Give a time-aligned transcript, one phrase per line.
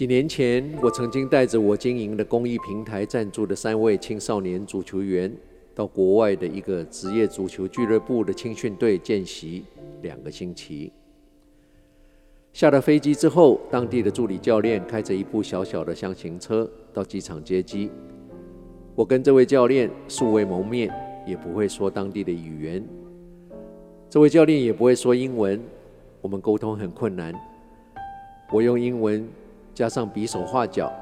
[0.00, 5.30] 几年前，我曾经带着我经营的公益平台赞助的三位青少年足球员，
[5.74, 9.62] 到国外的一个职业足球俱乐部的青训队见习
[10.00, 10.90] 两个星期。
[12.54, 17.90] 下了飞机之后，当地的助理教练开着一部小小的厢型车到机场接机。
[18.94, 20.90] 我跟这位教练素未谋面，
[21.26, 22.82] 也不会说当地的语言。
[24.08, 25.60] 这位教练也不会说英文，
[26.22, 27.34] 我们沟通很困难。
[28.50, 29.28] 我用英文。
[29.74, 30.92] 加上比手画脚，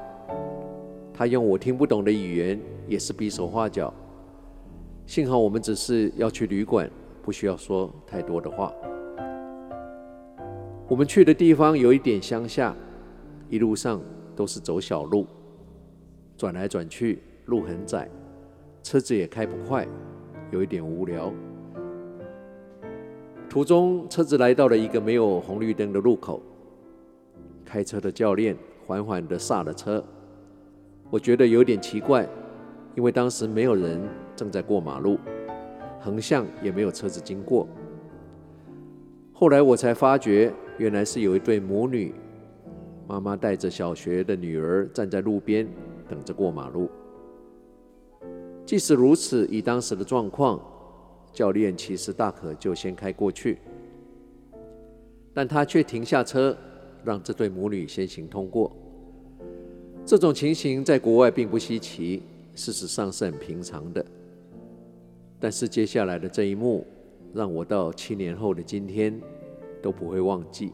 [1.13, 3.93] 他用我听不懂的语言，也是比手画脚。
[5.05, 6.89] 幸好我们只是要去旅馆，
[7.23, 8.73] 不需要说太多的话。
[10.87, 12.75] 我们去的地方有一点乡下，
[13.49, 14.01] 一路上
[14.35, 15.25] 都是走小路，
[16.37, 18.09] 转来转去，路很窄，
[18.81, 19.87] 车子也开不快，
[20.51, 21.31] 有一点无聊。
[23.49, 26.41] 途中，车子来到了一个没有红绿灯的路口。
[27.69, 30.03] 开车的教练缓缓地刹了车，
[31.11, 32.27] 我觉得有点奇怪，
[32.95, 34.01] 因为当时没有人
[34.35, 35.19] 正在过马路，
[35.99, 37.67] 横向也没有车子经过。
[39.31, 42.15] 后来我才发觉，原来是有一对母女，
[43.07, 45.67] 妈妈带着小学的女儿站在路边
[46.07, 46.89] 等着过马路。
[48.65, 50.59] 即使如此，以当时的状况，
[51.31, 53.59] 教练其实大可就先开过去，
[55.35, 56.57] 但他却停下车。
[57.03, 58.75] 让这对母女先行通过，
[60.05, 62.23] 这种情形在国外并不稀奇，
[62.55, 64.05] 事实上是很平常的。
[65.39, 66.85] 但是接下来的这一幕，
[67.33, 69.19] 让我到七年后的今天
[69.81, 70.73] 都不会忘记。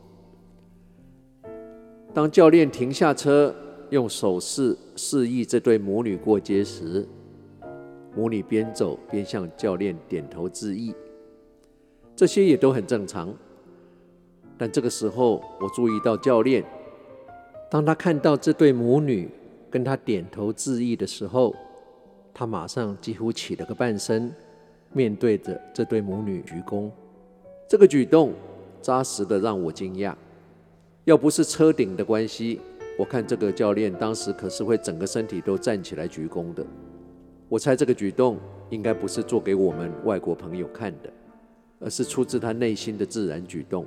[2.13, 3.53] 当教练停下车，
[3.91, 7.07] 用手势示意这对母女过街时，
[8.15, 10.95] 母女边走边向教练点头致意，
[12.15, 13.31] 这些也都很正常。
[14.57, 16.63] 但这个时候，我注意到教练，
[17.69, 19.29] 当他看到这对母女
[19.69, 21.53] 跟他点头致意的时候，
[22.33, 24.33] 他马上几乎起了个半身，
[24.93, 26.89] 面对着这对母女鞠躬。
[27.67, 28.33] 这个举动
[28.81, 30.13] 扎实的让我惊讶。
[31.03, 32.59] 要不是车顶的关系，
[32.97, 36.65] 我看这个教练当时可是会整个身体都站起来鞠躬的。
[37.49, 38.37] 我猜这个举动
[38.69, 41.11] 应该不是做给我们外国朋友看的，
[41.79, 43.85] 而是出自他内心的自然举动。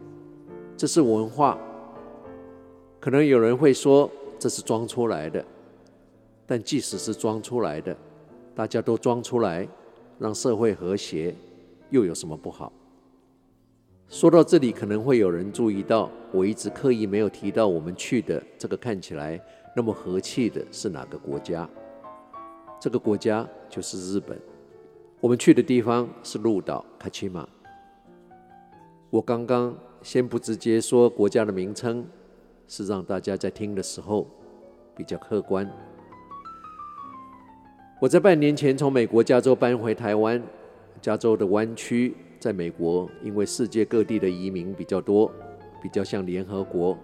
[0.79, 1.59] 这是文化，
[3.01, 4.09] 可能有人会说
[4.39, 5.45] 这是装出来的，
[6.47, 7.97] 但即使是装出来的，
[8.55, 9.67] 大家都装出来，
[10.21, 11.35] 让社会和谐，
[11.91, 12.73] 又有什么不好？
[14.09, 19.41] 说到这里，可能会有人注意到，我一直刻意没有提到我们去的这个看起来
[19.75, 21.69] 那么和气的是哪个国家？
[22.79, 24.41] 这个国家就是日本。
[25.21, 27.49] 我们去的地方是鹿岛卡奇马。
[29.11, 29.77] 我刚刚。
[30.03, 32.07] 先不直接说国家的名称，
[32.67, 34.27] 是让大家在听的时候
[34.97, 35.71] 比较客观。
[38.01, 40.41] 我在半年前从美国加州搬回台湾，
[41.01, 45.31] 加州的湾区在美国，因为世界各地的移民比较多，
[45.83, 46.97] 比较像联合国，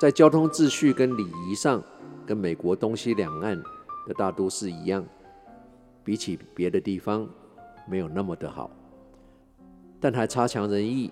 [0.00, 1.82] 在交通秩序跟礼仪上，
[2.24, 3.60] 跟美国东西两岸
[4.06, 5.04] 的大都市一样，
[6.04, 7.28] 比起别的地方
[7.88, 8.70] 没有那么的好，
[9.98, 11.10] 但还差强人意。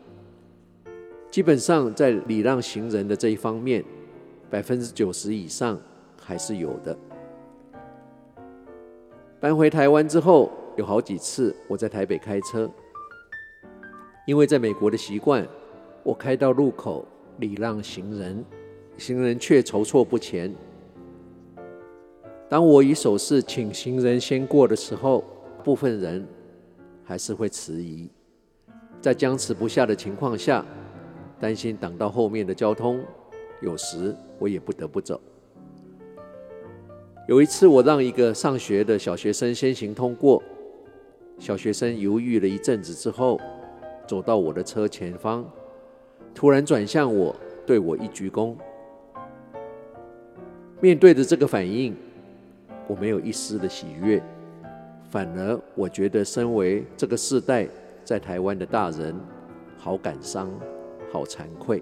[1.35, 3.85] 基本上，在礼让行人的这一方面，
[4.49, 5.77] 百分之九十以上
[6.17, 6.97] 还是有的。
[9.41, 12.71] 搬回台湾之后，有好几次我在台北开车，
[14.29, 15.45] 因为在美国的习惯，
[16.05, 17.05] 我开到路口
[17.39, 18.45] 礼让行人，
[18.97, 20.55] 行人却踌躇不前。
[22.49, 25.25] 当我以手势请行人先过的时候，
[25.65, 26.25] 部分人
[27.03, 28.09] 还是会迟疑，
[29.01, 30.65] 在僵持不下的情况下。
[31.45, 33.05] 担心挡到后面的交通，
[33.61, 35.21] 有时我也不得不走。
[37.29, 40.43] 有一次，我让一个上学的小学生先行通过，
[41.39, 43.39] 小学生犹豫了一阵子之后，
[44.07, 45.45] 走到我的车前方，
[46.35, 47.37] 突然转向我，
[47.67, 48.57] 对我一鞠躬。
[50.81, 51.95] 面对着这个反应，
[52.89, 54.23] 我没有一丝的喜悦，
[55.11, 57.69] 反而我觉得身为这个世代
[58.03, 59.15] 在台湾的大人，
[59.77, 60.51] 好感伤。
[61.15, 61.81] 好惭愧。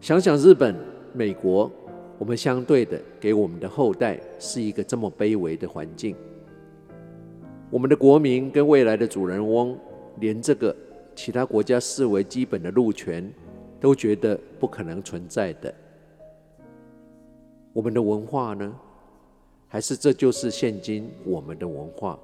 [0.00, 0.76] 想想日本、
[1.12, 1.68] 美国，
[2.16, 6.14] 我们相对的给我们的后代是一个这么卑微的环境。
[7.68, 9.76] 我们的国民跟未来的主人翁，
[10.20, 10.72] 连这个
[11.16, 13.28] 其他国家视为基本的路权，
[13.80, 15.74] 都觉得不可能存在的。
[17.72, 18.72] 我们的文化呢？
[19.66, 22.16] 还是这就是现今我们的文化？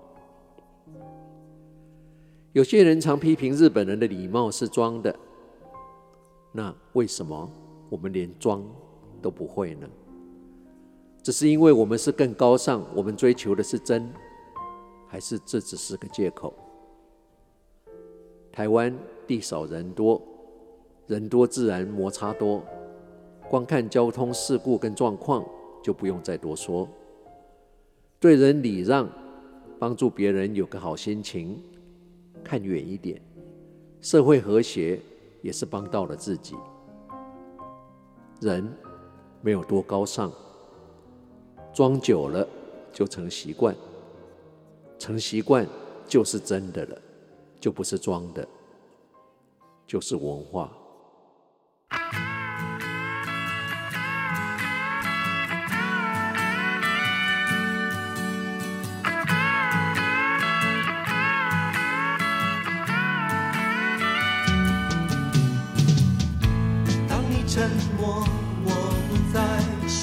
[2.58, 5.14] 有些人常批评日本人的礼貌是装的，
[6.50, 7.48] 那为什么
[7.88, 8.66] 我们连装
[9.22, 9.88] 都不会呢？
[11.22, 14.12] 只是因为我们是更高尚，我们追求的是真，
[15.06, 16.52] 还是这只是个借口？
[18.50, 18.92] 台湾
[19.24, 20.20] 地少人多，
[21.06, 22.60] 人多自然摩擦多，
[23.48, 25.46] 光看交通事故跟状况
[25.80, 26.88] 就不用再多说。
[28.18, 29.08] 对人礼让，
[29.78, 31.62] 帮助别人有个好心情，
[32.48, 33.20] 看远一点，
[34.00, 34.98] 社会和谐
[35.42, 36.56] 也是帮到了自己。
[38.40, 38.66] 人
[39.42, 40.32] 没有多高尚，
[41.74, 42.48] 装久了
[42.90, 43.76] 就成习惯，
[44.98, 45.66] 成习惯
[46.06, 46.98] 就是真的了，
[47.60, 48.48] 就不是装的，
[49.86, 50.72] 就是文化。
[68.00, 68.24] 我，
[68.64, 68.70] 我
[69.08, 69.36] 不再
[69.88, 69.98] 询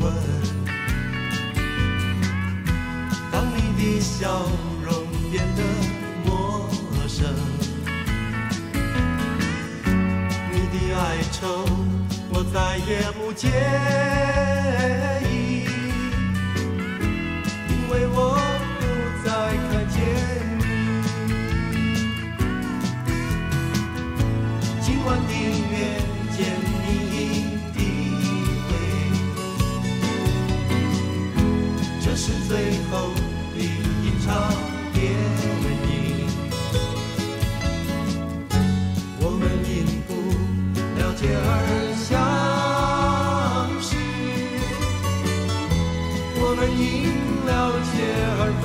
[0.00, 0.04] 问。
[3.30, 4.48] 当你的笑
[4.82, 4.88] 容
[5.30, 5.60] 变得
[6.24, 6.68] 陌
[7.06, 7.22] 生，
[10.50, 10.98] 你的哀
[11.30, 11.40] 愁
[12.30, 13.50] 我再也不见，
[34.24, 34.32] 一场
[34.94, 35.12] 电影。
[39.20, 40.10] 我们因不
[40.98, 41.46] 了解而
[41.94, 42.08] 相
[43.82, 43.86] 识，
[46.40, 46.80] 我们因
[47.44, 47.52] 了
[47.92, 47.92] 解
[48.40, 48.64] 而分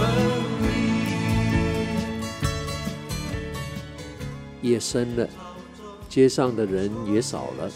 [4.62, 4.70] 离。
[4.70, 5.28] 夜深了。
[6.08, 7.70] 街上的人也少了，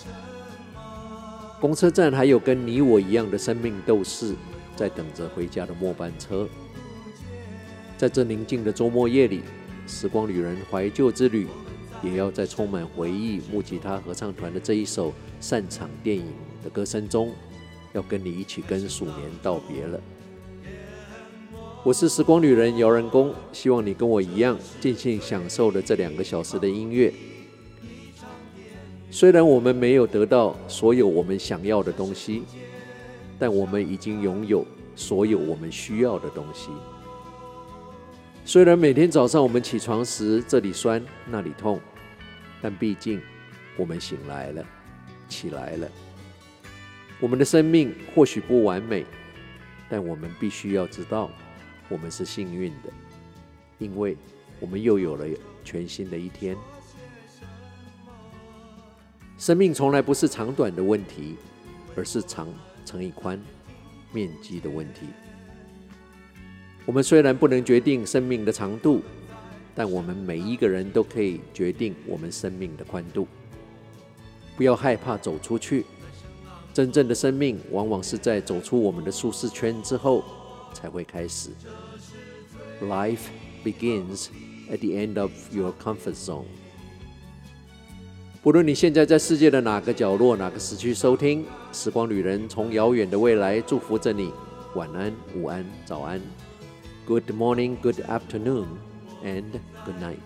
[1.59, 4.33] 公车站还有跟你我一样的生命斗士
[4.75, 6.47] 在等着回家的末班车。
[8.03, 9.39] 在这宁静的周末夜里，
[9.88, 11.47] 时光旅人怀旧之旅，
[12.03, 16.25] 也要在充满回忆木吉他合唱团的这一首散场电影
[16.61, 17.31] 的歌声中，
[17.94, 19.97] 要跟你一起跟鼠年道别了。
[21.81, 27.13] 我是时光旅人姚仁恭，希望你跟我一样尽兴享受了这两个小时的音乐。
[29.09, 32.44] 虽然我们没有得到所有我们想要的东西，
[33.39, 36.67] 但我们已经拥有所有我们需要的东西。
[38.45, 41.80] 虽然每天早上我们起床时这里酸那里痛，
[42.62, 43.22] 但毕竟
[43.78, 44.66] 我们醒来了，
[45.30, 45.90] 起来了。
[47.22, 49.06] 我们的生命或许不完美，
[49.88, 51.31] 但我们必须要知道，
[51.88, 52.92] 我们是幸运的，
[53.80, 54.18] 因为
[54.60, 55.25] 我们又有了
[55.63, 56.57] 全新的一天。
[59.38, 61.38] 生命从来不是长短的问题，
[61.96, 62.48] 而是长
[62.86, 63.42] 乘以宽
[64.12, 65.07] 面积的问题。
[66.85, 69.01] 我们虽然不能决定生命的长度，
[69.74, 73.27] 但我们每一个人都可以决定我们生命的宽度。
[74.57, 75.85] 不要害怕走出去，
[76.74, 80.24] 真正的生命往往是在走出我们的舒适圈之后
[80.74, 81.51] 才会开始。
[82.81, 83.27] Life
[83.63, 84.27] begins
[84.69, 86.45] at the end of your comfort zone.
[88.41, 94.34] 不论你现在在世界的哪个角落、哪个时区收听，时光旅人从遥远的未来祝福着你。
[94.75, 96.19] 晚安、午安、早安
[97.05, 98.65] ，Good morning, Good afternoon,
[99.24, 99.43] and
[99.86, 100.17] Good night。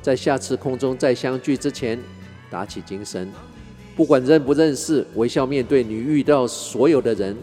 [0.00, 1.98] 在下次空中再相聚之前，
[2.50, 3.30] 打起精神，
[3.96, 7.36] 不管认不认识，微笑面对你遇到所有的人。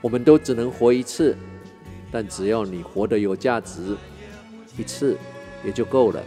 [0.00, 1.36] 我们都只能活一次，
[2.10, 3.96] 但只要你活得有价值，
[4.76, 5.16] 一次
[5.64, 6.22] 也就够了。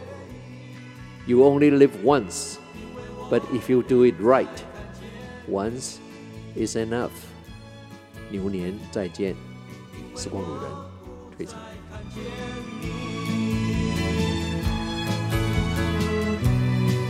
[1.27, 2.55] You only live once,
[3.29, 4.47] but if you do it right,
[5.49, 5.95] once
[6.55, 7.11] is enough.
[8.29, 9.35] 牛年再见，
[10.15, 10.71] 时光旅人
[11.35, 11.59] 退场。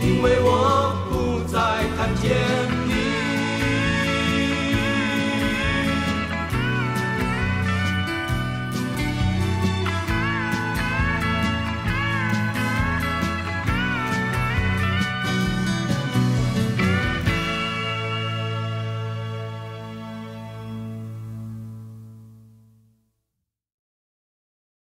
[0.02, 1.58] 因为我不再
[1.96, 2.75] 看见。